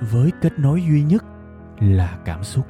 [0.00, 1.24] với kết nối duy nhất
[1.80, 2.66] là cảm xúc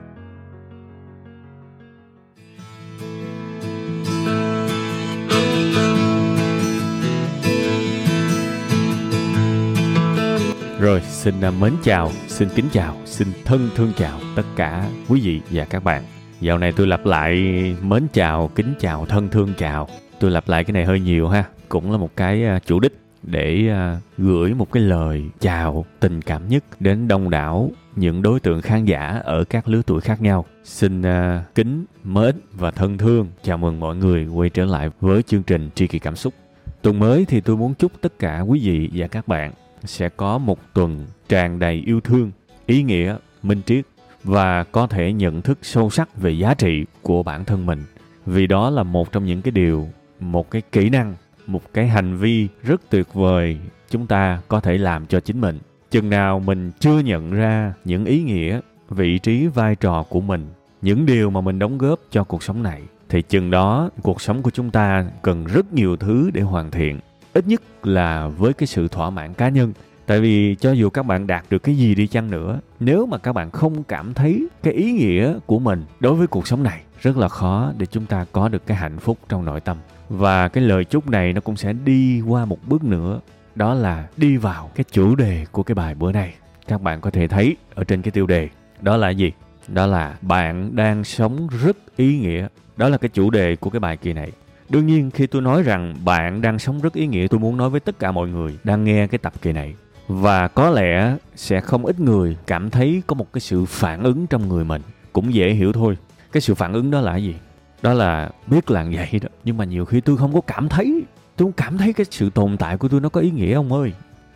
[10.80, 15.20] Rồi, xin à, mến chào, xin kính chào, xin thân thương chào tất cả quý
[15.20, 16.04] vị và các bạn.
[16.40, 17.34] Dạo này tôi lặp lại
[17.82, 19.88] mến chào, kính chào, thân thương chào.
[20.20, 21.44] Tôi lặp lại cái này hơi nhiều ha.
[21.68, 26.22] Cũng là một cái à, chủ đích để à, gửi một cái lời chào tình
[26.22, 30.22] cảm nhất đến đông đảo những đối tượng khán giả ở các lứa tuổi khác
[30.22, 30.44] nhau.
[30.64, 35.22] Xin à, kính, mến và thân thương chào mừng mọi người quay trở lại với
[35.22, 36.34] chương trình Tri Kỳ Cảm Xúc.
[36.82, 39.52] Tuần mới thì tôi muốn chúc tất cả quý vị và các bạn
[39.84, 42.30] sẽ có một tuần tràn đầy yêu thương,
[42.66, 43.84] ý nghĩa, minh triết
[44.24, 47.84] và có thể nhận thức sâu sắc về giá trị của bản thân mình.
[48.26, 49.88] Vì đó là một trong những cái điều,
[50.20, 51.14] một cái kỹ năng,
[51.52, 53.58] một cái hành vi rất tuyệt vời
[53.90, 55.58] chúng ta có thể làm cho chính mình.
[55.90, 60.46] Chừng nào mình chưa nhận ra những ý nghĩa, vị trí, vai trò của mình,
[60.82, 64.42] những điều mà mình đóng góp cho cuộc sống này thì chừng đó cuộc sống
[64.42, 66.98] của chúng ta cần rất nhiều thứ để hoàn thiện
[67.32, 69.72] ít nhất là với cái sự thỏa mãn cá nhân
[70.06, 73.18] tại vì cho dù các bạn đạt được cái gì đi chăng nữa nếu mà
[73.18, 76.82] các bạn không cảm thấy cái ý nghĩa của mình đối với cuộc sống này
[77.00, 79.76] rất là khó để chúng ta có được cái hạnh phúc trong nội tâm
[80.10, 83.20] và cái lời chúc này nó cũng sẽ đi qua một bước nữa
[83.54, 86.34] đó là đi vào cái chủ đề của cái bài bữa nay
[86.68, 88.48] các bạn có thể thấy ở trên cái tiêu đề,
[88.80, 89.32] đó là gì
[89.68, 93.80] đó là bạn đang sống rất ý nghĩa đó là cái chủ đề của cái
[93.80, 94.32] bài kỳ này
[94.70, 97.70] Đương nhiên, khi tôi nói rằng bạn đang sống rất ý nghĩa, tôi muốn nói
[97.70, 99.74] với tất cả mọi người đang nghe cái tập kỳ này.
[100.08, 104.26] Và có lẽ sẽ không ít người cảm thấy có một cái sự phản ứng
[104.26, 104.82] trong người mình.
[105.12, 105.96] Cũng dễ hiểu thôi.
[106.32, 107.34] Cái sự phản ứng đó là gì?
[107.82, 109.28] Đó là biết là vậy đó.
[109.44, 111.02] Nhưng mà nhiều khi tôi không có cảm thấy.
[111.36, 113.72] Tôi không cảm thấy cái sự tồn tại của tôi nó có ý nghĩa ông
[113.72, 113.92] ơi.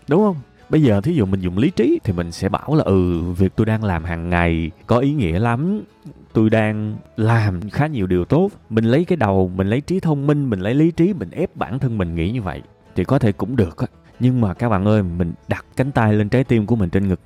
[0.08, 0.36] Đúng không?
[0.68, 3.52] Bây giờ thí dụ mình dùng lý trí thì mình sẽ bảo là ừ việc
[3.56, 5.80] tôi đang làm hàng ngày có ý nghĩa lắm
[6.32, 10.26] tôi đang làm khá nhiều điều tốt mình lấy cái đầu, mình lấy trí thông
[10.26, 12.62] minh, mình lấy lý trí, mình ép bản thân mình nghĩ như vậy
[12.94, 13.86] thì có thể cũng được á
[14.20, 17.08] nhưng mà các bạn ơi, mình đặt cánh tay lên trái tim của mình trên
[17.08, 17.20] ngực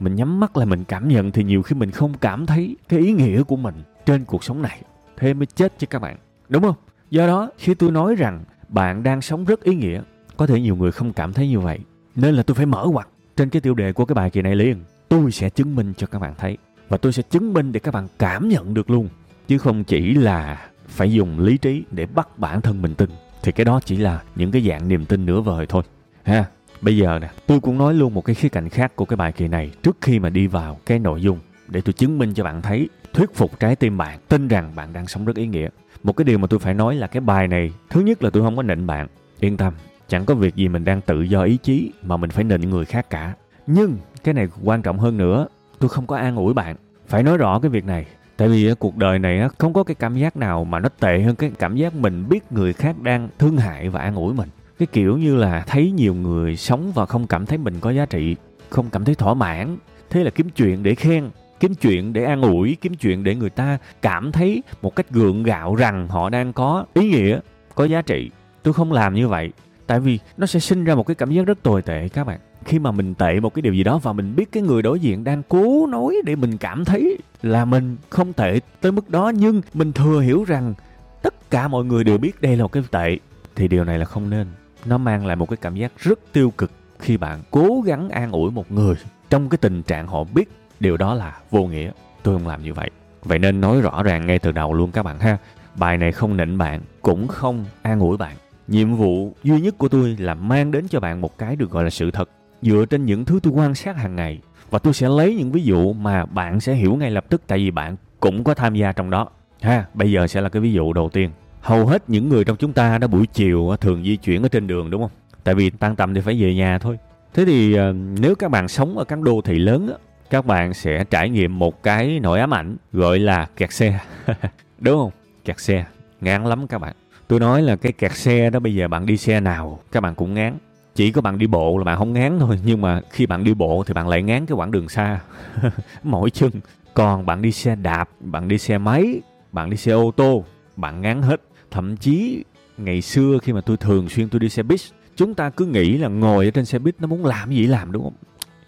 [0.00, 3.00] mình nhắm mắt là mình cảm nhận thì nhiều khi mình không cảm thấy cái
[3.00, 3.74] ý nghĩa của mình
[4.06, 4.82] trên cuộc sống này
[5.20, 6.16] thế mới chết chứ các bạn.
[6.48, 6.74] Đúng không?
[7.10, 10.02] Do đó, khi tôi nói rằng bạn đang sống rất ý nghĩa,
[10.36, 11.78] có thể nhiều người không cảm thấy như vậy.
[12.16, 14.56] Nên là tôi phải mở ngoặt trên cái tiêu đề của cái bài kỳ này
[14.56, 14.84] liền.
[15.08, 16.58] Tôi sẽ chứng minh cho các bạn thấy.
[16.88, 19.08] Và tôi sẽ chứng minh để các bạn cảm nhận được luôn.
[19.48, 23.10] Chứ không chỉ là phải dùng lý trí để bắt bản thân mình tin.
[23.42, 25.82] Thì cái đó chỉ là những cái dạng niềm tin nửa vời thôi.
[26.22, 26.44] Ha?
[26.80, 29.32] Bây giờ nè, tôi cũng nói luôn một cái khía cạnh khác của cái bài
[29.32, 31.38] kỳ này trước khi mà đi vào cái nội dung
[31.68, 34.92] để tôi chứng minh cho bạn thấy thuyết phục trái tim bạn, tin rằng bạn
[34.92, 35.68] đang sống rất ý nghĩa.
[36.02, 38.42] Một cái điều mà tôi phải nói là cái bài này, thứ nhất là tôi
[38.42, 39.06] không có nịnh bạn.
[39.40, 39.74] Yên tâm,
[40.08, 42.84] chẳng có việc gì mình đang tự do ý chí mà mình phải nịnh người
[42.84, 43.34] khác cả.
[43.66, 45.46] Nhưng cái này quan trọng hơn nữa,
[45.78, 46.76] tôi không có an ủi bạn.
[47.08, 48.06] Phải nói rõ cái việc này,
[48.36, 51.36] tại vì cuộc đời này không có cái cảm giác nào mà nó tệ hơn
[51.36, 54.48] cái cảm giác mình biết người khác đang thương hại và an ủi mình.
[54.78, 58.06] Cái kiểu như là thấy nhiều người sống và không cảm thấy mình có giá
[58.06, 58.36] trị,
[58.70, 59.76] không cảm thấy thỏa mãn.
[60.10, 63.50] Thế là kiếm chuyện để khen kiếm chuyện để an ủi, kiếm chuyện để người
[63.50, 67.40] ta cảm thấy một cách gượng gạo rằng họ đang có ý nghĩa,
[67.74, 68.30] có giá trị.
[68.62, 69.50] Tôi không làm như vậy,
[69.86, 72.40] tại vì nó sẽ sinh ra một cái cảm giác rất tồi tệ, các bạn.
[72.64, 75.00] Khi mà mình tệ một cái điều gì đó và mình biết cái người đối
[75.00, 79.32] diện đang cố nói để mình cảm thấy là mình không tệ tới mức đó,
[79.34, 80.74] nhưng mình thừa hiểu rằng
[81.22, 83.18] tất cả mọi người đều biết đây là một cái tệ,
[83.56, 84.46] thì điều này là không nên.
[84.84, 88.32] Nó mang lại một cái cảm giác rất tiêu cực khi bạn cố gắng an
[88.32, 88.94] ủi một người
[89.30, 90.48] trong cái tình trạng họ biết
[90.80, 91.90] điều đó là vô nghĩa.
[92.22, 92.90] Tôi không làm như vậy.
[93.22, 95.38] Vậy nên nói rõ ràng ngay từ đầu luôn các bạn ha.
[95.76, 98.36] Bài này không nịnh bạn, cũng không an ủi bạn.
[98.68, 101.84] Nhiệm vụ duy nhất của tôi là mang đến cho bạn một cái được gọi
[101.84, 102.30] là sự thật.
[102.62, 104.40] Dựa trên những thứ tôi quan sát hàng ngày,
[104.70, 107.58] và tôi sẽ lấy những ví dụ mà bạn sẽ hiểu ngay lập tức, tại
[107.58, 109.28] vì bạn cũng có tham gia trong đó.
[109.60, 111.30] Ha, bây giờ sẽ là cái ví dụ đầu tiên.
[111.60, 114.66] Hầu hết những người trong chúng ta đã buổi chiều thường di chuyển ở trên
[114.66, 115.10] đường, đúng không?
[115.44, 116.98] Tại vì tan tầm thì phải về nhà thôi.
[117.34, 119.92] Thế thì ờ, nếu các bạn sống ở các đô thị lớn
[120.30, 123.98] các bạn sẽ trải nghiệm một cái nỗi ám ảnh gọi là kẹt xe.
[124.78, 125.10] Đúng không?
[125.44, 125.84] Kẹt xe.
[126.20, 126.96] Ngán lắm các bạn.
[127.28, 130.14] Tôi nói là cái kẹt xe đó, bây giờ bạn đi xe nào, các bạn
[130.14, 130.58] cũng ngán.
[130.94, 133.54] Chỉ có bạn đi bộ là bạn không ngán thôi, nhưng mà khi bạn đi
[133.54, 135.20] bộ thì bạn lại ngán cái quãng đường xa.
[136.02, 136.50] Mỏi chân.
[136.94, 139.20] Còn bạn đi xe đạp, bạn đi xe máy,
[139.52, 140.44] bạn đi xe ô tô,
[140.76, 141.42] bạn ngán hết.
[141.70, 142.44] Thậm chí,
[142.78, 144.80] ngày xưa khi mà tôi thường xuyên tôi đi xe buýt,
[145.16, 147.92] chúng ta cứ nghĩ là ngồi ở trên xe buýt nó muốn làm gì làm,
[147.92, 148.14] đúng không?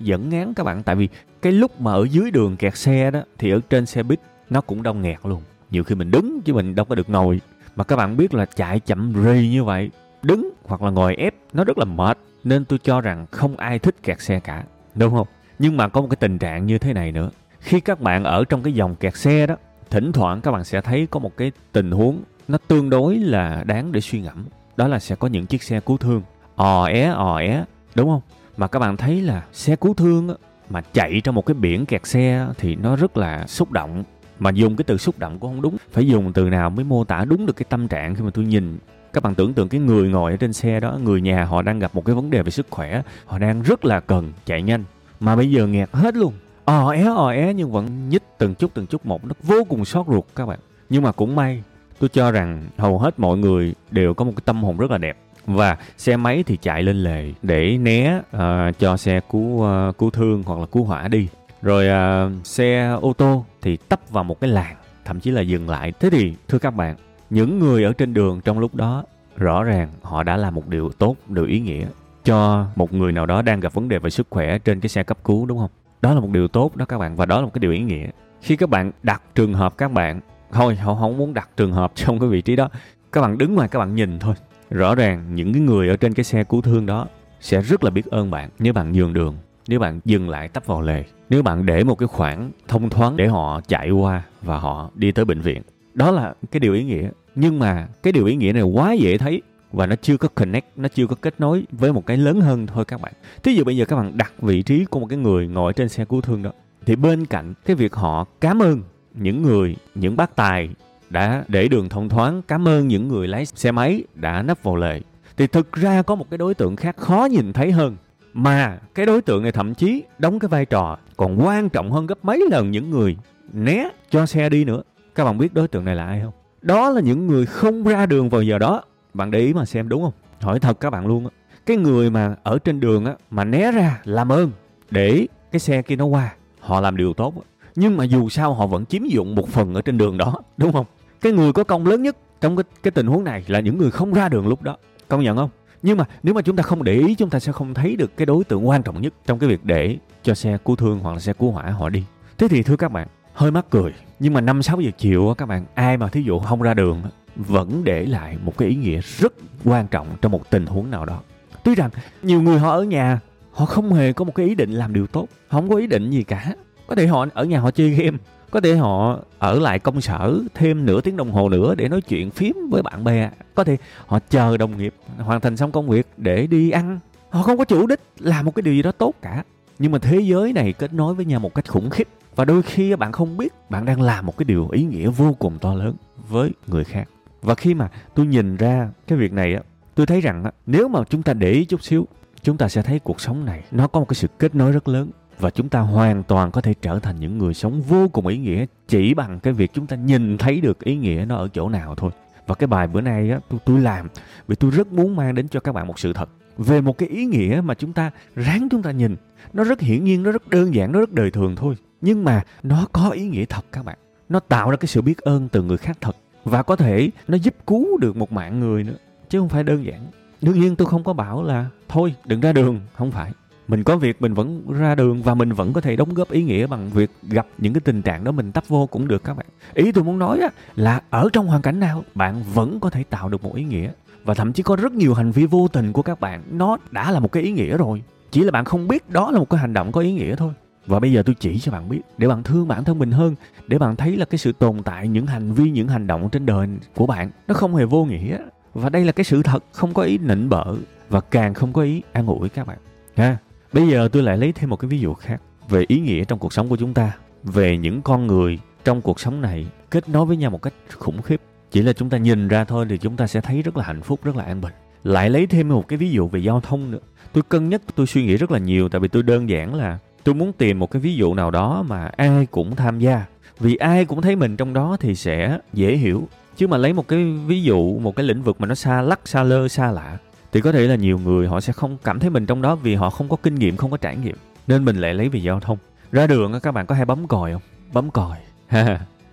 [0.05, 0.83] Vẫn ngán các bạn.
[0.83, 1.09] Tại vì
[1.43, 4.21] cái lúc mà ở dưới đường kẹt xe đó, thì ở trên xe buýt
[4.51, 5.43] nó cũng đông nghẹt luôn.
[5.71, 7.41] Nhiều khi mình đứng chứ mình đâu có được ngồi.
[7.77, 9.91] Mà các bạn biết là chạy chậm rì như vậy,
[10.23, 12.19] đứng hoặc là ngồi ép, nó rất là mệt.
[12.45, 14.65] Nên tôi cho rằng không ai thích kẹt xe cả,
[14.95, 15.27] đúng không?
[15.59, 17.31] Nhưng mà có một cái tình trạng như thế này nữa.
[17.61, 19.57] Khi các bạn ở trong cái dòng kẹt xe đó,
[19.91, 23.65] thỉnh thoảng các bạn sẽ thấy có một cái tình huống nó tương đối là
[23.67, 24.45] đáng để suy ngẫm.
[24.77, 26.23] Đó là sẽ có những chiếc xe cứu thương,
[26.57, 27.65] ò é ò é,
[27.95, 28.21] đúng không?
[28.57, 30.35] Mà các bạn thấy là xe cứu thương á,
[30.71, 34.05] mà chạy trong một cái biển kẹt xe thì nó rất là xúc động.
[34.39, 35.77] Mà dùng cái từ xúc động cũng không đúng.
[35.93, 38.45] Phải dùng từ nào mới mô tả đúng được cái tâm trạng khi mà tôi
[38.45, 38.79] nhìn?
[39.13, 41.79] Các bạn tưởng tượng cái người ngồi ở trên xe đó người nhà họ đang
[41.79, 44.85] gặp một cái vấn đề về sức khỏe họ đang rất là cần chạy nhanh.
[45.21, 46.33] Mà bây giờ nghẹt hết luôn.
[46.65, 49.25] Ò é ò é nhưng vẫn nhích từng chút từng chút một.
[49.25, 50.59] Nó vô cùng xót ruột các bạn.
[50.91, 51.63] Nhưng mà cũng may
[51.99, 54.99] tôi cho rằng hầu hết mọi người đều có một cái tâm hồn rất là
[54.99, 55.17] đẹp
[55.47, 60.11] và xe máy thì chạy lên lề để né uh, cho xe cứu uh, cứu
[60.11, 61.29] thương hoặc là cứu hỏa đi.
[61.63, 65.69] Rồi uh, xe ô tô thì tấp vào một cái làng thậm chí là dừng
[65.69, 65.93] lại.
[66.01, 66.97] Thế thì thưa các bạn
[67.31, 69.05] những người ở trên đường trong lúc đó
[69.37, 71.87] rõ ràng họ đã làm một điều tốt điều ý nghĩa
[72.25, 75.03] cho một người nào đó đang gặp vấn đề về sức khỏe trên cái xe
[75.03, 75.71] cấp cứu đúng không?
[76.03, 77.81] Đó là một điều tốt đó các bạn và đó là một cái điều ý
[77.81, 78.07] nghĩa.
[78.41, 80.21] Khi các bạn đặt trường hợp các bạn
[80.53, 82.69] thôi họ không muốn đặt trường hợp trong cái vị trí đó
[83.13, 84.35] các bạn đứng ngoài các bạn nhìn thôi
[84.73, 87.07] rõ ràng những cái người ở trên cái xe cứu thương đó
[87.41, 89.37] sẽ rất là biết ơn bạn nếu bạn nhường đường,
[89.69, 93.17] nếu bạn dừng lại tấp vào lề, nếu bạn để một cái khoảng thông thoáng
[93.17, 95.63] để họ chạy qua và họ đi tới bệnh viện.
[95.95, 97.11] Đó là cái điều ý nghĩa.
[97.35, 99.43] Nhưng mà cái điều ý nghĩa này quá dễ thấy
[99.73, 102.67] và nó chưa có connect, nó chưa có kết nối với một cái lớn hơn
[102.67, 103.13] thôi các bạn.
[103.43, 105.89] Thí dụ bây giờ các bạn đặt vị trí của một cái người ngồi trên
[105.89, 106.51] xe cứu thương đó,
[106.87, 108.83] thì bên cạnh cái việc họ cảm ơn
[109.15, 110.69] những người, những bác tài
[111.13, 114.77] đã để đường thông thoáng, cảm ơn những người lái xe máy đã nấp vào
[114.77, 115.01] lề.
[115.37, 117.97] Thì thực ra có một cái đối tượng khác khó nhìn thấy hơn.
[118.33, 122.07] Mà cái đối tượng này thậm chí đóng cái vai trò còn quan trọng hơn
[122.07, 123.17] gấp mấy lần những người
[123.53, 124.83] né cho xe đi nữa.
[125.15, 126.33] Các bạn biết đối tượng này là ai không?
[126.63, 128.83] Đó là những người không ra đường vào giờ đó.
[129.15, 130.13] Bạn để ý mà xem đúng không?
[130.41, 131.31] Hỏi thật các bạn luôn á.
[131.67, 134.51] Cái người mà ở trên đường á, mà né ra làm ơn
[134.91, 137.35] để cái xe kia nó qua, họ làm điều tốt
[137.77, 140.73] nhưng mà dù sao họ vẫn chiếm dụng một phần ở trên đường đó, đúng
[140.73, 140.87] không?
[141.23, 143.91] Cái người có công lớn nhất trong cái, cái tình huống này là những người
[143.91, 144.77] không ra đường lúc đó.
[145.09, 145.51] Công nhận không?
[145.83, 148.17] Nhưng mà nếu mà chúng ta không để ý chúng ta sẽ không thấy được
[148.17, 151.13] cái đối tượng quan trọng nhất trong cái việc để cho xe cứu thương hoặc
[151.13, 152.05] là xe cứu hỏa họ đi.
[152.39, 153.93] Thế thì thưa các bạn hơi mắc cười.
[154.19, 157.03] Nhưng mà năm sáu giờ chiều các bạn ai mà thí dụ không ra đường
[157.37, 159.33] vẫn để lại một cái ý nghĩa rất
[159.65, 161.21] quan trọng trong một tình huống nào đó.
[161.65, 161.91] Tuy rằng
[162.23, 163.21] nhiều người họ ở nhà
[163.53, 165.87] họ không hề có một cái ý định làm điều tốt họ không có ý
[165.87, 166.55] định gì cả.
[166.87, 168.19] Có thể họ ở nhà họ chơi game
[168.53, 172.01] có thể họ ở lại công sở thêm nửa tiếng đồng hồ nữa để nói
[172.01, 173.31] chuyện phím với bạn bè.
[173.55, 173.77] Có thể
[174.07, 176.99] họ chờ đồng nghiệp hoàn thành xong công việc để đi ăn.
[177.31, 179.45] Họ không có chủ đích làm một cái điều gì đó tốt cả.
[179.79, 182.09] Nhưng mà thế giới này kết nối với nhau một cách khủng khiếp.
[182.37, 185.37] Và đôi khi bạn không biết bạn đang làm một cái điều ý nghĩa vô
[185.39, 185.95] cùng to lớn
[186.29, 187.09] với người khác.
[187.43, 189.61] Và khi mà tôi nhìn ra cái việc này á,
[189.95, 192.07] tôi thấy rằng nếu mà chúng ta để ý chút xíu,
[192.43, 194.89] chúng ta sẽ thấy cuộc sống này nó có một cái sự kết nối rất
[194.89, 195.11] lớn
[195.43, 198.39] và chúng ta hoàn toàn có thể trở thành những người sống vô cùng ý
[198.39, 201.69] nghĩa chỉ bằng cái việc chúng ta nhìn thấy được ý nghĩa nó ở chỗ
[201.69, 202.11] nào thôi.
[202.47, 204.09] Và cái bài bữa nay á, tôi tôi làm
[204.47, 207.09] vì tôi rất muốn mang đến cho các bạn một sự thật về một cái
[207.09, 209.17] ý nghĩa mà chúng ta ráng chúng ta nhìn.
[209.53, 211.75] Nó rất hiển nhiên, nó rất đơn giản, nó rất đời thường thôi.
[212.01, 213.99] Nhưng mà nó có ý nghĩa thật các bạn.
[214.29, 216.17] Nó tạo ra cái sự biết ơn từ người khác thật.
[216.45, 218.97] Và có thể nó giúp cứu được một mạng người nữa,
[219.29, 220.07] chứ không phải đơn giản.
[220.43, 222.81] Đương nhiên tôi không có bảo là, thôi, đừng ra đường.
[222.95, 223.33] Không phải
[223.69, 226.43] mình có việc mình vẫn ra đường và mình vẫn có thể đóng góp ý
[226.43, 229.37] nghĩa bằng việc gặp những cái tình trạng đó mình tấp vô cũng được các
[229.37, 229.47] bạn.
[229.75, 233.05] Ý tôi muốn nói á, là ở trong hoàn cảnh nào bạn vẫn có thể
[233.11, 233.91] tạo được một ý nghĩa.
[234.25, 237.11] Và thậm chí có rất nhiều hành vi vô tình của các bạn nó đã
[237.11, 238.03] là một cái ý nghĩa rồi.
[238.31, 240.53] Chỉ là bạn không biết đó là một cái hành động có ý nghĩa thôi.
[240.87, 243.35] Và bây giờ tôi chỉ cho bạn biết để bạn thương bản thân mình hơn
[243.67, 246.47] để bạn thấy là cái sự tồn tại những hành vi những hành động trên
[246.47, 248.39] đời của bạn nó không hề vô nghĩa.
[248.75, 250.75] Và đây là cái sự thật không có ý nịnh bợ
[251.09, 252.79] và càng không có ý an ủi các bạn.
[253.17, 253.37] Ha?
[253.73, 256.39] Bây giờ tôi lại lấy thêm một cái ví dụ khác về ý nghĩa trong
[256.39, 257.13] cuộc sống của chúng ta,
[257.43, 261.23] về những con người trong cuộc sống này kết nối với nhau một cách khủng
[261.23, 261.41] khiếp.
[261.71, 264.03] Chỉ là chúng ta nhìn ra thôi thì chúng ta sẽ thấy rất là hạnh
[264.03, 264.73] phúc, rất là an bình.
[265.05, 266.99] Lại lấy thêm một cái ví dụ về giao thông nữa.
[267.33, 269.99] Tôi cân nhắc, tôi suy nghĩ rất là nhiều, tại vì tôi đơn giản là
[270.25, 273.25] tôi muốn tìm một cái ví dụ nào đó mà ai cũng tham gia.
[273.59, 276.29] Vì ai cũng thấy mình trong đó thì sẽ dễ hiểu.
[276.57, 279.21] Chứ mà lấy một cái ví dụ, một cái lĩnh vực mà nó xa lắc,
[279.25, 280.19] xa lơ, xa lạ
[280.53, 282.95] thì có thể là nhiều người họ sẽ không cảm thấy mình trong đó vì
[282.95, 284.37] họ không có kinh nghiệm, không có trải nghiệm.
[284.67, 285.79] Nên mình lại lấy về giao thông.
[286.13, 287.63] Ra đường các bạn có hay bấm còi không?
[287.93, 288.39] Bấm còi.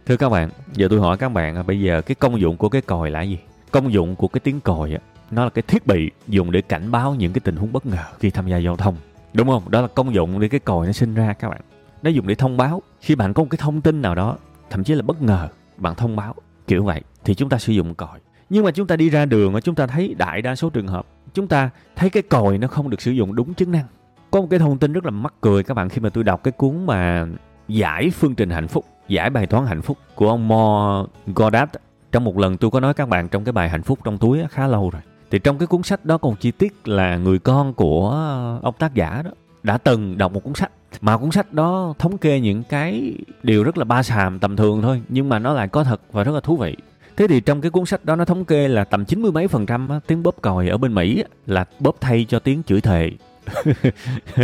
[0.05, 2.81] Thưa các bạn, giờ tôi hỏi các bạn bây giờ cái công dụng của cái
[2.81, 3.39] còi là gì?
[3.71, 4.97] Công dụng của cái tiếng còi
[5.31, 8.03] nó là cái thiết bị dùng để cảnh báo những cái tình huống bất ngờ
[8.19, 8.95] khi tham gia giao thông.
[9.33, 9.71] Đúng không?
[9.71, 11.61] Đó là công dụng để cái còi nó sinh ra các bạn.
[12.01, 12.81] Nó dùng để thông báo.
[13.01, 14.37] Khi bạn có một cái thông tin nào đó,
[14.69, 15.47] thậm chí là bất ngờ,
[15.77, 16.35] bạn thông báo.
[16.67, 17.01] Kiểu vậy.
[17.23, 19.87] Thì chúng ta sử dụng còi nhưng mà chúng ta đi ra đường chúng ta
[19.87, 23.11] thấy đại đa số trường hợp, chúng ta thấy cái còi nó không được sử
[23.11, 23.85] dụng đúng chức năng.
[24.31, 26.43] Có một cái thông tin rất là mắc cười các bạn, khi mà tôi đọc
[26.43, 27.27] cái cuốn mà
[27.67, 31.71] giải phương trình hạnh phúc, giải bài toán hạnh phúc của ông Mo Goddard
[32.11, 34.39] trong một lần tôi có nói các bạn trong cái bài hạnh phúc trong túi
[34.49, 35.01] khá lâu rồi.
[35.31, 38.09] Thì trong cái cuốn sách đó còn chi tiết là người con của
[38.61, 39.31] ông tác giả đó
[39.63, 40.71] đã từng đọc một cuốn sách.
[41.01, 43.13] Mà cuốn sách đó thống kê những cái
[43.43, 46.23] điều rất là ba sàm tầm thường thôi, nhưng mà nó lại có thật và
[46.23, 46.75] rất là thú vị
[47.19, 49.47] thế thì trong cái cuốn sách đó nó thống kê là tầm chín mươi mấy
[49.47, 52.81] phần trăm á, tiếng bóp còi ở bên mỹ là bóp thay cho tiếng chửi
[52.81, 53.11] thề.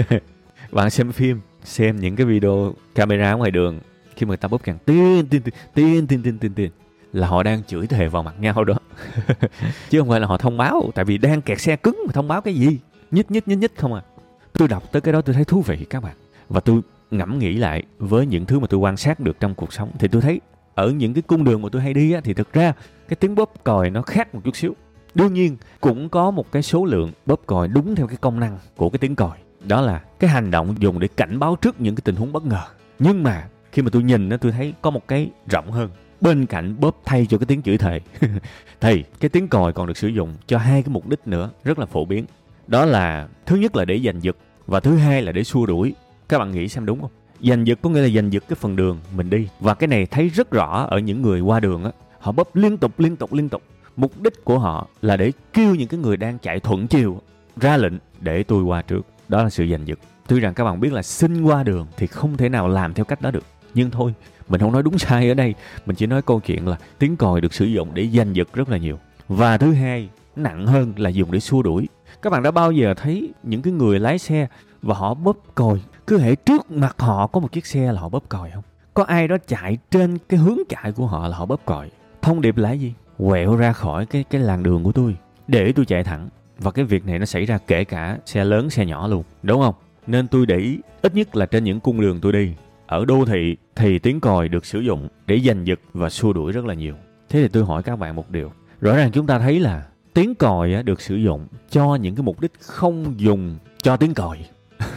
[0.71, 3.79] Bạn xem phim xem những cái video camera ngoài đường
[4.15, 5.41] khi mà người ta bóp càng tiên tiên
[5.73, 6.71] tiên tiên tiên tiên tin
[7.13, 8.75] là họ đang chửi thề vào mặt nhau đó.
[9.89, 12.27] Chứ không phải là họ thông báo tại vì đang kẹt xe cứng mà thông
[12.27, 12.79] báo cái gì?
[13.11, 14.01] Nhích nhích nhích nhích không à.
[14.53, 16.15] Tôi đọc tới cái đó tôi thấy thú vị các bạn.
[16.49, 19.73] Và tôi ngẫm nghĩ lại với những thứ mà tôi quan sát được trong cuộc
[19.73, 20.41] sống thì tôi thấy
[20.75, 22.73] ở những cái cung đường mà tôi hay đi á, thì thực ra
[23.07, 24.75] cái tiếng bóp còi nó khác một chút xíu.
[25.15, 28.57] Đương nhiên cũng có một cái số lượng bóp còi đúng theo cái công năng
[28.75, 29.37] của cái tiếng còi.
[29.67, 32.45] Đó là cái hành động dùng để cảnh báo trước những cái tình huống bất
[32.45, 32.63] ngờ.
[32.99, 35.89] Nhưng mà khi mà tôi nhìn nó tôi thấy có một cái rộng hơn.
[36.21, 37.99] Bên cạnh bóp thay cho cái tiếng chửi thề
[38.81, 41.79] thì cái tiếng còi còn được sử dụng cho hai cái mục đích nữa rất
[41.79, 42.25] là phổ biến.
[42.67, 45.93] Đó là thứ nhất là để giành giật và thứ hai là để xua đuổi.
[46.29, 47.11] Các bạn nghĩ xem đúng không?
[47.41, 49.47] Giành giật có nghĩa là giành giật cái phần đường mình đi.
[49.59, 51.91] Và cái này thấy rất rõ ở những người qua đường á.
[52.19, 53.61] Họ bóp liên tục liên tục liên tục.
[53.95, 57.21] Mục đích của họ là để kêu những cái người đang chạy thuận chiều
[57.57, 59.01] ra lệnh để tôi qua trước.
[59.27, 59.99] Đó là sự giành giật.
[60.27, 63.05] Tuy rằng các bạn biết là xin qua đường thì không thể nào làm theo
[63.05, 63.43] cách đó được.
[63.73, 64.13] Nhưng thôi,
[64.49, 65.53] mình không nói đúng sai ở đây.
[65.85, 68.69] Mình chỉ nói câu chuyện là tiếng còi được sử dụng để giành giật rất
[68.69, 68.99] là nhiều.
[69.27, 71.87] Và thứ hai, nặng hơn là dùng để xua đuổi.
[72.21, 74.47] Các bạn đã bao giờ thấy những cái người lái xe
[74.81, 78.09] và họ bóp còi cứ hệ trước mặt họ có một chiếc xe là họ
[78.09, 78.63] bóp còi không?
[78.93, 81.89] Có ai đó chạy trên cái hướng chạy của họ là họ bóp còi?
[82.21, 82.93] Thông điệp là gì?
[83.17, 85.15] Quẹo ra khỏi cái cái làn đường của tôi,
[85.47, 86.29] để tôi chạy thẳng.
[86.57, 89.61] Và cái việc này nó xảy ra kể cả xe lớn, xe nhỏ luôn, đúng
[89.61, 89.75] không?
[90.07, 92.53] Nên tôi để ý, ít nhất là trên những cung đường tôi đi,
[92.87, 96.51] ở đô thị thì tiếng còi được sử dụng để giành giật và xua đuổi
[96.51, 96.95] rất là nhiều.
[97.29, 98.51] Thế thì tôi hỏi các bạn một điều.
[98.81, 102.41] Rõ ràng chúng ta thấy là tiếng còi được sử dụng cho những cái mục
[102.41, 104.37] đích không dùng cho tiếng còi.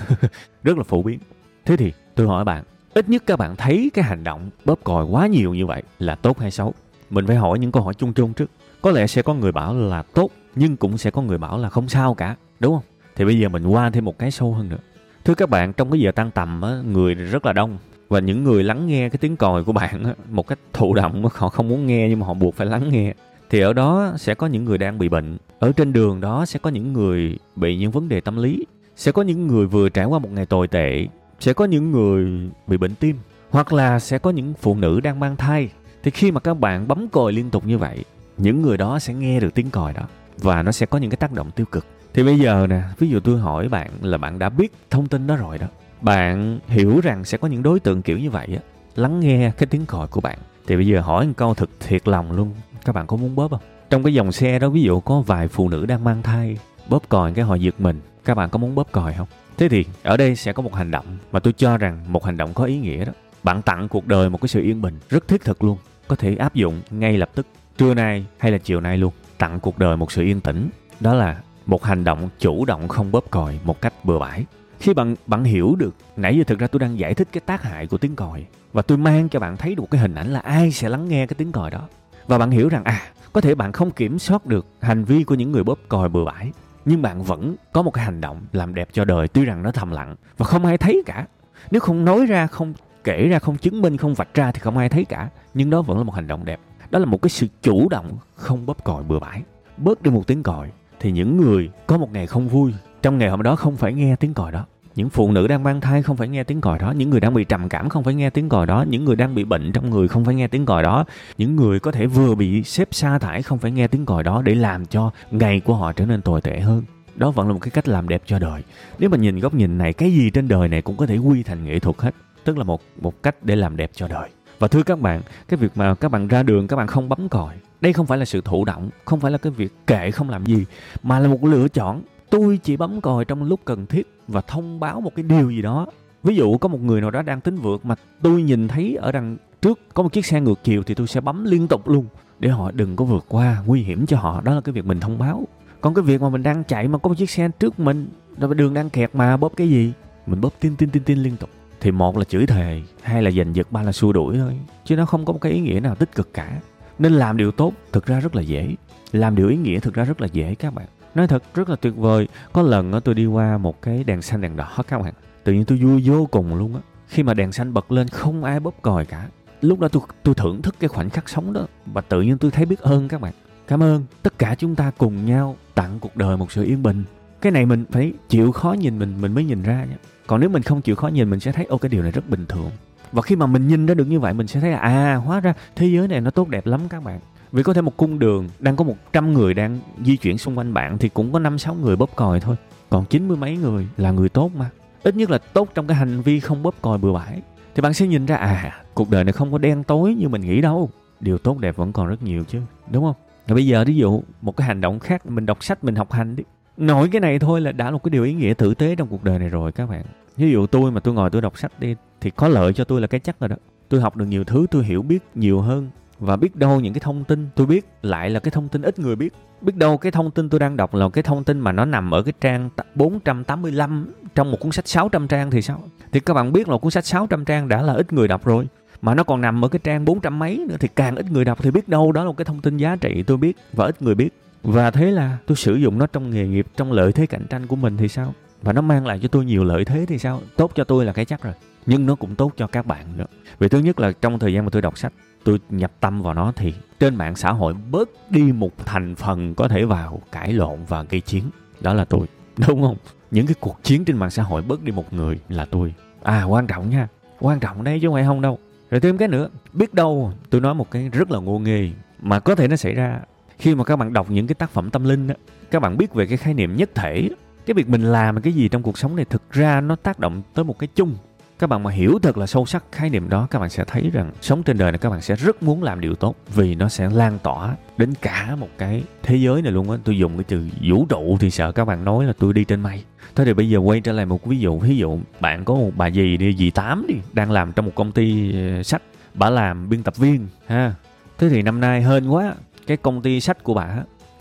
[0.62, 1.18] rất là phổ biến.
[1.64, 5.04] Thế thì tôi hỏi bạn ít nhất các bạn thấy cái hành động bóp còi
[5.04, 6.74] quá nhiều như vậy là tốt hay xấu?
[7.10, 8.50] Mình phải hỏi những câu hỏi chung chung trước.
[8.82, 11.70] Có lẽ sẽ có người bảo là tốt nhưng cũng sẽ có người bảo là
[11.70, 12.84] không sao cả đúng không?
[13.16, 14.78] Thì bây giờ mình qua thêm một cái sâu hơn nữa.
[15.24, 17.78] Thưa các bạn trong cái giờ tăng tầm á, người rất là đông.
[18.08, 21.24] Và những người lắng nghe cái tiếng còi của bạn á, một cách thụ động
[21.34, 23.14] họ không muốn nghe nhưng mà họ buộc phải lắng nghe.
[23.50, 25.38] Thì ở đó sẽ có những người đang bị bệnh.
[25.58, 28.64] Ở trên đường đó sẽ có những người bị những vấn đề tâm lý
[28.98, 31.06] sẽ có những người vừa trải qua một ngày tồi tệ,
[31.40, 33.16] sẽ có những người bị bệnh tim,
[33.50, 35.70] hoặc là sẽ có những phụ nữ đang mang thai.
[36.02, 38.04] Thì khi mà các bạn bấm còi liên tục như vậy,
[38.36, 40.02] những người đó sẽ nghe được tiếng còi đó,
[40.38, 41.86] và nó sẽ có những cái tác động tiêu cực.
[42.14, 45.26] Thì bây giờ nè, ví dụ tôi hỏi bạn là bạn đã biết thông tin
[45.26, 45.66] đó rồi đó,
[46.00, 48.60] bạn hiểu rằng sẽ có những đối tượng kiểu như vậy á,
[48.96, 50.38] lắng nghe cái tiếng còi của bạn.
[50.66, 53.50] Thì bây giờ hỏi một câu thực thiệt lòng luôn, các bạn có muốn bóp
[53.50, 53.60] không?
[53.90, 57.08] Trong cái dòng xe đó, ví dụ có vài phụ nữ đang mang thai, bóp
[57.08, 59.28] còi cái họ giật mình các bạn có muốn bóp còi không?
[59.56, 62.36] Thế thì, ở đây sẽ có một hành động mà tôi cho rằng một hành
[62.36, 63.12] động có ý nghĩa đó.
[63.42, 66.36] Bạn tặng cuộc đời một cái sự yên bình rất thiết thực luôn, có thể
[66.36, 67.46] áp dụng ngay lập tức,
[67.78, 69.12] trưa nay hay là chiều nay luôn.
[69.38, 70.68] Tặng cuộc đời một sự yên tĩnh,
[71.00, 74.44] đó là một hành động chủ động không bóp còi một cách bừa bãi.
[74.80, 77.62] Khi bạn bạn hiểu được, nãy giờ thực ra tôi đang giải thích cái tác
[77.62, 80.32] hại của tiếng còi, và tôi mang cho bạn thấy được một cái hình ảnh
[80.32, 81.88] là ai sẽ lắng nghe cái tiếng còi đó.
[82.26, 85.34] Và bạn hiểu rằng à có thể bạn không kiểm soát được hành vi của
[85.34, 86.52] những người bóp còi bừa bãi
[86.84, 89.70] nhưng bạn vẫn có một cái hành động làm đẹp cho đời, tuy rằng nó
[89.70, 91.26] thầm lặng và không ai thấy cả.
[91.70, 92.72] Nếu không nói ra, không
[93.04, 95.28] kể ra, không chứng minh, không vạch ra thì không ai thấy cả.
[95.54, 96.60] Nhưng đó vẫn là một hành động đẹp.
[96.90, 99.42] Đó là một cái sự chủ động, không bóp còi, bừa bãi.
[99.76, 100.70] Bớt đi một tiếng còi
[101.00, 104.16] thì những người có một ngày không vui, trong ngày hôm đó không phải nghe
[104.16, 104.66] tiếng còi đó
[104.98, 107.34] những phụ nữ đang mang thai không phải nghe tiếng còi đó, những người đang
[107.34, 109.90] bị trầm cảm không phải nghe tiếng còi đó, những người đang bị bệnh trong
[109.90, 111.04] người không phải nghe tiếng còi đó,
[111.38, 114.42] những người có thể vừa bị xếp sa thải không phải nghe tiếng còi đó
[114.42, 116.82] để làm cho ngày của họ trở nên tồi tệ hơn.
[117.14, 118.62] Đó vẫn là một cái cách làm đẹp cho đời.
[118.98, 121.42] Nếu mà nhìn góc nhìn này, cái gì trên đời này cũng có thể quy
[121.42, 122.14] thành nghệ thuật hết,
[122.44, 124.28] tức là một một cách để làm đẹp cho đời.
[124.58, 127.28] Và thưa các bạn, cái việc mà các bạn ra đường, các bạn không bấm
[127.28, 130.30] còi, đây không phải là sự thụ động, không phải là cái việc kệ, không
[130.30, 130.64] làm gì,
[131.02, 134.80] mà là một lựa chọn tôi chỉ bấm còi trong lúc cần thiết và thông
[134.80, 135.86] báo một cái điều gì đó.
[136.22, 139.12] Ví dụ có một người nào đó đang tính vượt mà tôi nhìn thấy ở
[139.12, 142.06] đằng trước có một chiếc xe ngược chiều thì tôi sẽ bấm liên tục luôn
[142.38, 144.40] để họ đừng có vượt qua, nguy hiểm cho họ.
[144.40, 145.46] Đó là cái việc mình thông báo.
[145.80, 148.08] Còn cái việc mà mình đang chạy mà có một chiếc xe trước mình,
[148.38, 149.92] rồi đường đang kẹt mà bóp cái gì?
[150.26, 151.50] Mình bóp tin tin tin tin liên tục.
[151.80, 154.52] Thì một là chửi thề, hai là giành giật, ba là xua đuổi thôi.
[154.84, 156.60] Chứ nó không có một cái ý nghĩa nào tích cực cả.
[156.98, 158.74] Nên làm điều tốt thực ra rất là dễ.
[159.12, 160.86] Làm điều ý nghĩa thực ra rất là dễ các bạn
[161.18, 162.28] nói thật, rất là tuyệt vời.
[162.52, 165.14] Có lần tôi đi qua một cái đèn xanh đèn đỏ các bạn?
[165.44, 166.80] Tự nhiên tôi vui vô cùng luôn á.
[167.08, 169.28] Khi mà đèn xanh bật lên, không ai bóp còi cả.
[169.60, 172.50] Lúc đó tôi tôi thưởng thức cái khoảnh khắc sống đó và tự nhiên tôi
[172.50, 173.32] thấy biết ơn các bạn.
[173.66, 177.04] Cảm ơn tất cả chúng ta cùng nhau tặng cuộc đời một sự yên bình.
[177.40, 179.96] Cái này mình phải chịu khó nhìn mình mình mới nhìn ra nhé.
[180.26, 182.30] Còn nếu mình không chịu khó nhìn, mình sẽ thấy, ô, cái điều này rất
[182.30, 182.70] bình thường.
[183.12, 185.40] Và khi mà mình nhìn ra được như vậy, mình sẽ thấy là à hóa
[185.40, 187.20] ra thế giới này nó tốt đẹp lắm các bạn
[187.52, 190.74] vì có thể một cung đường đang có 100 người đang di chuyển xung quanh
[190.74, 192.56] bạn thì cũng có năm sáu người bóp còi thôi.
[192.90, 194.70] Còn chín mươi mấy người là người tốt mà.
[195.02, 197.42] Ít nhất là tốt trong cái hành vi không bóp còi bừa bãi.
[197.74, 200.42] Thì bạn sẽ nhìn ra à cuộc đời này không có đen tối như mình
[200.42, 200.90] nghĩ đâu.
[201.20, 203.14] Điều tốt đẹp vẫn còn rất nhiều chứ, đúng không?
[203.46, 206.12] Và bây giờ ví dụ một cái hành động khác, mình đọc sách, mình học
[206.12, 206.44] hành đi.
[206.76, 209.08] Nổi cái này thôi là đã là một cái điều ý nghĩa tử tế trong
[209.08, 210.04] cuộc đời này rồi các bạn.
[210.36, 213.00] Ví dụ tôi mà tôi ngồi tôi đọc sách đi, thì có lợi cho tôi
[213.00, 213.56] là cái chắc rồi đó.
[213.88, 215.90] Tôi học được nhiều thứ, tôi hiểu biết nhiều hơn
[216.20, 218.98] và biết đâu những cái thông tin tôi biết lại là cái thông tin ít
[218.98, 219.32] người biết.
[219.60, 222.10] Biết đâu cái thông tin tôi đang đọc là cái thông tin mà nó nằm
[222.10, 225.82] ở cái trang 485 trong một cuốn sách 600 trang thì sao?
[226.12, 228.68] Thì các bạn biết là cuốn sách 600 trang đã là ít người đọc rồi.
[229.02, 231.62] Mà nó còn nằm ở cái trang 400 mấy nữa thì càng ít người đọc
[231.62, 234.02] thì biết đâu đó là một cái thông tin giá trị tôi biết và ít
[234.02, 234.30] người biết.
[234.62, 237.66] Và thế là tôi sử dụng nó trong nghề nghiệp, trong lợi thế cạnh tranh
[237.66, 238.34] của mình thì sao?
[238.62, 240.40] Và nó mang lại cho tôi nhiều lợi thế thì sao?
[240.56, 241.54] Tốt cho tôi là cái chắc rồi,
[241.86, 243.26] nhưng nó cũng tốt cho các bạn nữa.
[243.58, 245.12] Vì thứ nhất là trong thời gian mà tôi đọc sách
[245.44, 249.54] tôi nhập tâm vào nó thì trên mạng xã hội bớt đi một thành phần
[249.54, 251.44] có thể vào cãi lộn và gây chiến.
[251.80, 252.26] Đó là tôi,
[252.68, 252.96] đúng không?
[253.30, 255.94] Những cái cuộc chiến trên mạng xã hội bớt đi một người là tôi.
[256.22, 257.08] À quan trọng nha.
[257.40, 258.58] Quan trọng đấy chứ không phải không đâu.
[258.90, 262.40] Rồi thêm cái nữa, biết đâu, tôi nói một cái rất là ngô nghề mà
[262.40, 263.20] có thể nó xảy ra.
[263.58, 265.34] Khi mà các bạn đọc những cái tác phẩm tâm linh đó
[265.70, 267.28] các bạn biết về cái khái niệm nhất thể.
[267.66, 270.42] Cái việc mình làm cái gì trong cuộc sống này thực ra nó tác động
[270.54, 271.16] tới một cái chung
[271.58, 274.10] các bạn mà hiểu thật là sâu sắc khái niệm đó, các bạn sẽ thấy
[274.12, 276.88] rằng sống trên đời này các bạn sẽ rất muốn làm điều tốt vì nó
[276.88, 279.96] sẽ lan tỏa đến cả một cái thế giới này luôn á.
[280.04, 282.80] Tôi dùng cái từ vũ trụ thì sợ các bạn nói là tôi đi trên
[282.80, 283.04] mây.
[283.34, 285.90] Thế thì bây giờ quay trở lại một ví dụ ví dụ bạn có một
[285.96, 289.02] bà gì đi, dì tám đi, đang làm trong một công ty ờ, sách,
[289.34, 290.94] bà làm biên tập viên, ha.
[291.38, 292.54] Thế thì năm nay hên quá,
[292.86, 293.96] cái công ty sách của bà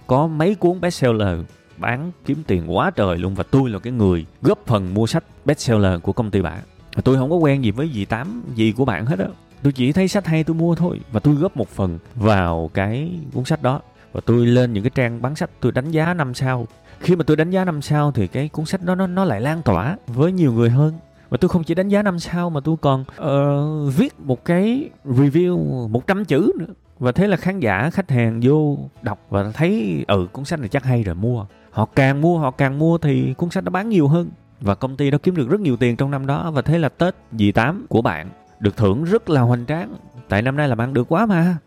[0.08, 1.40] có mấy cuốn bestseller
[1.78, 5.24] bán kiếm tiền quá trời luôn và tôi là cái người góp phần mua sách
[5.46, 6.58] bestseller của công ty bà
[7.02, 9.28] tôi không có quen gì với dì tám gì của bạn hết á.
[9.64, 13.12] Tôi chỉ thấy sách hay tôi mua thôi và tôi góp một phần vào cái
[13.34, 13.82] cuốn sách đó.
[14.14, 16.68] Và tôi lên những cái trang bán sách tôi đánh giá năm sao.
[17.00, 19.42] Khi mà tôi đánh giá năm sao thì cái cuốn sách đó nó nó lại
[19.42, 20.94] lan tỏa với nhiều người hơn.
[21.30, 24.90] Và tôi không chỉ đánh giá năm sao mà tôi còn uh, viết một cái
[25.06, 26.74] review 100 chữ nữa.
[27.00, 30.70] Và thế là khán giả khách hàng vô đọc và thấy ừ cuốn sách này
[30.70, 31.46] chắc hay rồi mua.
[31.72, 34.30] Họ càng mua họ càng mua thì cuốn sách nó bán nhiều hơn
[34.62, 36.90] và công ty đó kiếm được rất nhiều tiền trong năm đó và thế là
[36.90, 39.96] Tết dì tám của bạn được thưởng rất là hoành tráng.
[40.30, 41.58] Tại năm nay làm ăn được quá mà.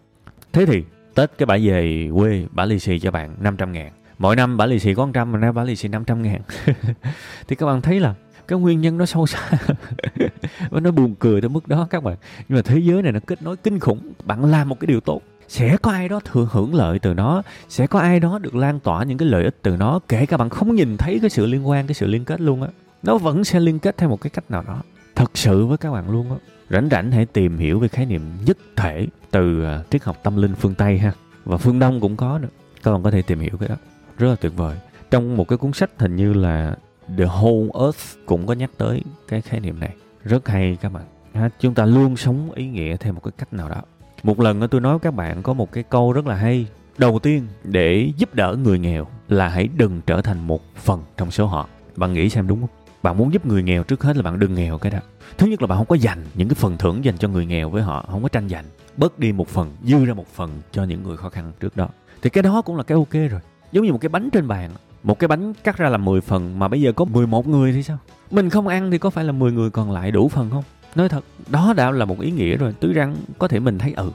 [0.52, 3.92] Thế thì Tết cái bà về quê bà lì xì cho bạn 500 ngàn.
[4.18, 6.40] Mỗi năm bà lì xì có 100 mà nay bà lì xì 500 ngàn.
[7.48, 8.14] Thì các bạn thấy là
[8.48, 9.50] cái nguyên nhân nó sâu xa
[10.70, 12.16] và nó buồn cười tới mức đó các bạn.
[12.48, 14.12] Nhưng mà thế giới này nó kết nối kinh khủng.
[14.24, 17.42] Bạn làm một cái điều tốt sẽ có ai đó thừa hưởng lợi từ nó?
[17.68, 20.00] Sẽ có ai đó được lan tỏa những cái lợi ích từ nó?
[20.08, 22.62] Kể cả bạn không nhìn thấy cái sự liên quan cái sự liên kết luôn
[22.62, 22.68] á.
[23.02, 24.82] Nó vẫn sẽ liên kết theo một cái cách nào đó.
[25.14, 26.36] Thật sự với các bạn luôn á.
[26.70, 30.36] Rảnh rảnh hãy tìm hiểu về khái niệm nhất thể từ à, triết học tâm
[30.36, 31.12] linh phương tây ha.
[31.44, 32.48] Và phương đông cũng có nữa.
[32.82, 33.76] Các bạn có thể tìm hiểu cái đó.
[34.18, 34.76] Rất là tuyệt vời.
[35.10, 36.76] Trong một cái cuốn sách hình như là
[37.18, 39.94] The Whole Earth cũng có nhắc tới cái khái niệm này.
[40.24, 41.04] Rất hay các bạn.
[41.34, 43.82] Ha, chúng ta luôn sống ý nghĩa theo một cái cách nào đó
[44.22, 46.66] một lần tôi nói các bạn có một cái câu rất là hay.
[46.98, 51.30] Đầu tiên, để giúp đỡ người nghèo là hãy đừng trở thành một phần trong
[51.30, 51.68] số họ.
[51.96, 52.70] Bạn nghĩ xem đúng không?
[53.02, 54.98] Bạn muốn giúp người nghèo trước hết là bạn đừng nghèo cái đó
[55.38, 57.70] thứ nhất là bạn không có dành những cái phần thưởng dành cho người nghèo
[57.70, 58.64] với họ, không có tranh giành.
[58.96, 61.88] Bớt đi một phần, dư ra một phần cho những người khó khăn trước đó.
[62.22, 63.40] Thì cái đó cũng là cái ok rồi.
[63.72, 64.70] Giống như một cái bánh trên bàn,
[65.02, 67.82] một cái bánh cắt ra là 10 phần mà bây giờ có 11 người thì
[67.82, 67.98] sao?
[68.30, 70.64] Mình không ăn thì có phải là 10 người còn lại đủ phần không?
[70.94, 72.74] Nói thật, đó đã là một ý nghĩa rồi.
[72.80, 74.10] Tuy rằng có thể mình thấy ừ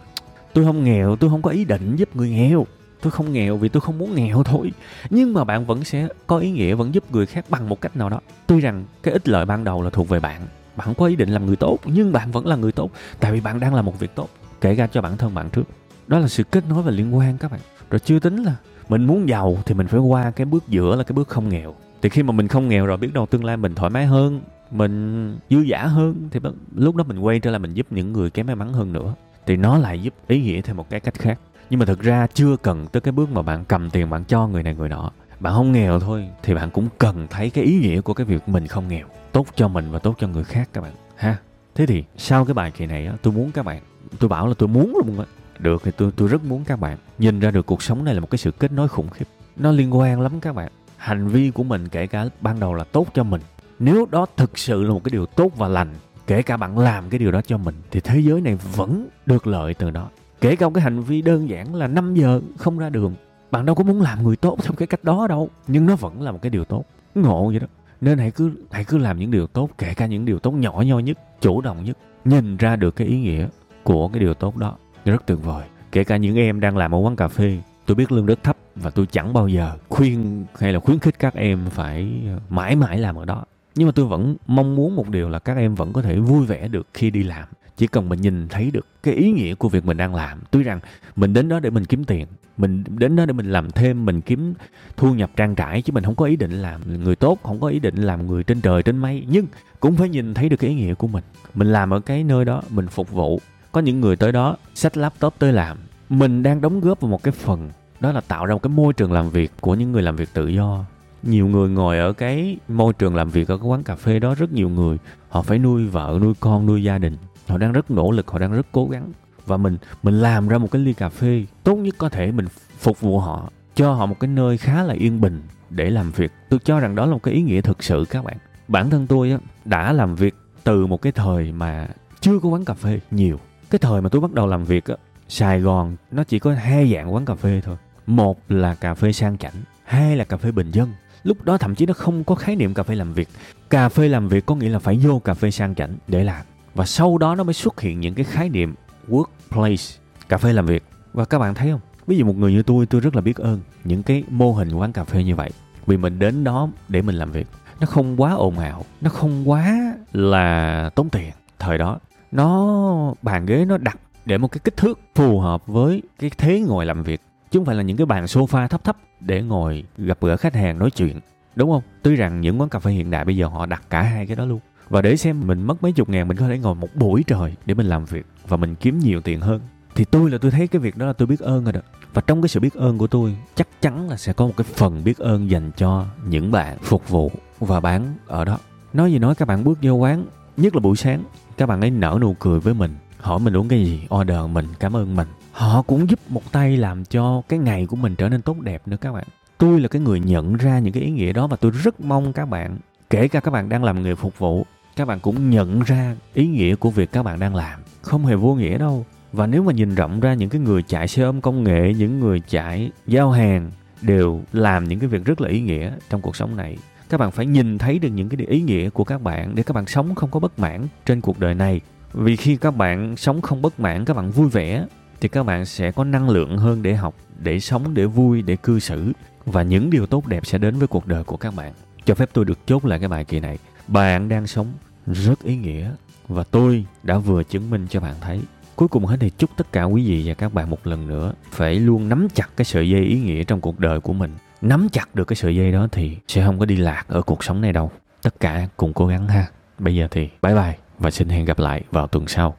[0.56, 2.66] tôi không nghèo, tôi không có ý định giúp người nghèo.
[3.02, 4.72] Tôi không nghèo vì tôi không muốn nghèo thôi.
[5.10, 7.98] Nhưng mà bạn vẫn sẽ có ý nghĩa, vẫn giúp người khác bằng một cách
[7.98, 8.20] nào đó.
[8.48, 10.42] Tuy rằng cái ích lợi ban đầu là thuộc về bạn.
[10.76, 12.92] Bạn không có ý định làm người tốt, nhưng bạn vẫn là người tốt.
[13.20, 14.30] Tại vì bạn đang làm một việc tốt,
[14.62, 15.64] kể ra cho bản thân bạn trước.
[16.08, 17.60] Đó là sự kết nối và liên quan các bạn.
[17.90, 18.56] Rồi chưa tính là
[18.90, 21.76] mình muốn giàu thì mình phải qua cái bước giữa là cái bước không nghèo.
[22.02, 24.42] Thì khi mà mình không nghèo rồi, biết đâu tương lai mình thoải mái hơn
[24.72, 26.40] mình dư giả hơn thì
[26.76, 29.16] lúc đó mình quay trở lại mình giúp những người kém may mắn hơn nữa.
[29.46, 31.40] Thì nó lại giúp ý nghĩa theo một cái cách khác.
[31.70, 34.48] Nhưng mà thực ra chưa cần tới cái bước mà bạn cầm tiền bạn cho
[34.48, 35.12] người này người nọ.
[35.40, 38.50] Bạn không nghèo thôi thì bạn cũng cần thấy cái ý nghĩa của cái việc
[38.50, 39.08] mình không nghèo.
[39.32, 41.38] Tốt cho mình và tốt cho người khác các bạn, ha.
[41.76, 43.82] Thế thì sau cái bài kỳ này á, tôi muốn các bạn,
[44.20, 45.26] tôi bảo là tôi muốn luôn á.
[45.60, 48.20] Được thì tôi tôi rất muốn các bạn nhìn ra được cuộc sống này là
[48.20, 49.26] một cái sự kết nối khủng khiếp.
[49.58, 50.72] Nó liên quan lắm các bạn.
[50.98, 53.42] Hành vi của mình kể cả ban đầu là tốt cho mình
[53.80, 55.94] nếu đó thực sự là một cái điều tốt và lành,
[56.28, 59.48] kể cả bạn làm cái điều đó cho mình, thì thế giới này vẫn được
[59.48, 60.10] lợi từ đó
[60.42, 63.16] kể cả một cái hành vi đơn giản là 5 giờ không ra đường,
[63.52, 66.22] bạn đâu có muốn làm người tốt theo cái cách đó đâu, nhưng nó vẫn
[66.22, 66.84] là một cái điều tốt.
[67.16, 67.68] Ngộ vậy đó.
[68.02, 70.84] Nên hãy cứ hãy cứ làm những điều tốt, kể cả những điều tốt nhỏ
[70.86, 73.48] nhoi nhất, chủ động nhất, nhìn ra được cái ý nghĩa
[73.84, 74.76] của cái điều tốt đó.
[75.06, 75.64] Rất tuyệt vời.
[75.92, 78.58] Kể cả những em đang làm ở quán cà phê, tôi biết lương rất thấp
[78.76, 82.98] và tôi chẳng bao giờ khuyên hay là khuyến khích các em phải mãi mãi
[82.98, 85.94] làm ở đó nhưng mà tôi vẫn mong muốn một điều là các em vẫn
[85.94, 87.48] có thể vui vẻ được khi đi làm.
[87.78, 90.40] Chỉ cần mình nhìn thấy được cái ý nghĩa của việc mình đang làm.
[90.52, 90.80] Tuy rằng
[91.16, 94.22] mình đến đó để mình kiếm tiền, mình đến đó để mình làm thêm, mình
[94.22, 94.54] kiếm
[94.98, 97.68] thu nhập trang trải, chứ mình không có ý định làm người tốt, không có
[97.68, 99.26] ý định làm người trên trời, trên mây.
[99.30, 99.46] Nhưng
[99.80, 101.24] cũng phải nhìn thấy được cái ý nghĩa của mình.
[101.54, 103.40] Mình làm ở cái nơi đó, mình phục vụ.
[103.72, 105.78] Có những người tới đó xách laptop tới làm.
[106.10, 108.94] Mình đang đóng góp vào một cái phần, đó là tạo ra một cái môi
[108.94, 110.86] trường làm việc của những người làm việc tự do
[111.28, 114.36] nhiều người ngồi ở cái môi trường làm việc ở cái quán cà phê đó
[114.36, 114.98] rất nhiều người
[115.30, 117.18] họ phải nuôi vợ nuôi con nuôi gia đình.
[117.48, 119.12] Họ đang rất nỗ lực họ đang rất cố gắng.
[119.46, 122.46] Và mình mình làm ra một cái ly cà phê tốt nhất có thể mình
[122.80, 126.32] phục vụ họ cho họ một cái nơi khá là yên bình để làm việc.
[126.50, 128.38] Tôi cho rằng đó là một cái ý nghĩa thực sự các bạn.
[128.68, 131.88] Bản thân tôi á, đã làm việc từ một cái thời mà
[132.22, 133.40] chưa có quán cà phê nhiều.
[133.70, 134.96] Cái thời mà tôi bắt đầu làm việc á,
[135.28, 137.78] sài gòn nó chỉ có hai dạng quán cà phê thôi.
[138.08, 140.90] Một là cà phê sang chảnh hai là cà phê bình dân
[141.26, 143.30] lúc đó thậm chí nó không có khái niệm cà phê làm việc.
[143.70, 146.46] Cà phê làm việc có nghĩa là phải vô cà phê sang chảnh để làm.
[146.76, 148.76] Và sau đó nó mới xuất hiện những cái khái niệm
[149.08, 149.98] workplace,
[150.30, 150.84] cà phê làm việc.
[151.14, 151.80] Và các bạn thấy không?
[152.08, 154.74] Ví dụ một người như tôi tôi rất là biết ơn những cái mô hình
[154.74, 155.52] quán cà phê như vậy.
[155.86, 157.48] Vì mình đến đó để mình làm việc.
[157.80, 162.00] Nó không quá ồn ào, nó không quá là tốn tiền thời đó.
[162.32, 166.60] Nó bàn ghế nó đặt để một cái kích thước phù hợp với cái thế
[166.60, 167.22] ngồi làm việc
[167.56, 170.56] chứ không phải là những cái bàn sofa thấp thấp để ngồi gặp gỡ khách
[170.56, 171.20] hàng nói chuyện,
[171.56, 171.82] đúng không?
[172.02, 174.36] Tuy rằng những quán cà phê hiện đại bây giờ họ đặt cả hai cái
[174.36, 174.60] đó luôn.
[174.90, 177.56] Và để xem mình mất mấy chục ngàn mình có thể ngồi một buổi trời
[177.66, 179.62] để mình làm việc và mình kiếm nhiều tiền hơn,
[179.96, 181.80] thì tôi là tôi thấy cái việc đó là tôi biết ơn rồi đó.
[182.14, 184.66] Và trong cái sự biết ơn của tôi, chắc chắn là sẽ có một cái
[184.76, 188.58] phần biết ơn dành cho những bạn phục vụ và bán ở đó.
[188.94, 190.26] Nói gì nói, các bạn bước vô quán,
[190.58, 191.24] nhất là buổi sáng,
[191.58, 194.66] các bạn ấy nở nụ cười với mình, hỏi mình uống cái gì, order mình,
[194.80, 198.30] cảm ơn mình họ cũng giúp một tay làm cho cái ngày của mình trở
[198.30, 199.24] nên tốt đẹp nữa các bạn.
[199.58, 202.34] Tôi là cái người nhận ra những cái ý nghĩa đó và tôi rất mong
[202.34, 202.78] các bạn,
[203.10, 204.66] kể cả các bạn đang làm nghề phục vụ,
[204.96, 207.80] các bạn cũng nhận ra ý nghĩa của việc các bạn đang làm.
[208.02, 209.06] Không hề vô nghĩa đâu.
[209.32, 212.20] Và nếu mà nhìn rộng ra, những cái người chạy xe ôm công nghệ, những
[212.20, 216.36] người chạy giao hàng đều làm những cái việc rất là ý nghĩa trong cuộc
[216.36, 216.78] sống này.
[217.10, 219.74] Các bạn phải nhìn thấy được những cái ý nghĩa của các bạn để các
[219.74, 221.82] bạn sống không có bất mãn trên cuộc đời này.
[222.14, 224.86] Vì khi các bạn sống không bất mãn, các bạn vui vẻ
[225.26, 228.56] thì các bạn sẽ có năng lượng hơn để học, để sống, để vui, để
[228.56, 229.12] cư xử.
[229.46, 231.74] Và những điều tốt đẹp sẽ đến với cuộc đời của các bạn.
[232.06, 233.58] Cho phép tôi được chốt lại cái bài kỳ này.
[233.88, 234.68] Bạn đang sống
[235.08, 235.92] rất ý nghĩa
[236.28, 238.42] và tôi đã vừa chứng minh cho bạn thấy.
[238.76, 241.34] Cuối cùng hết thì chúc tất cả quý vị và các bạn một lần nữa
[241.52, 244.32] phải luôn nắm chặt cái sợi dây ý nghĩa trong cuộc đời của mình.
[244.62, 247.44] Nắm chặt được cái sợi dây đó thì sẽ không có đi lạc ở cuộc
[247.44, 247.92] sống này đâu.
[248.22, 249.48] Tất cả cùng cố gắng ha.
[249.80, 252.56] Bây giờ thì bye bye và xin hẹn gặp lại vào tuần sau.